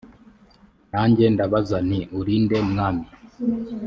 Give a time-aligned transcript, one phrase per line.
[0.91, 3.05] nanjye ndabaza nti uri nde mwami